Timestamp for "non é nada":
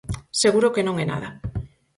0.87-1.29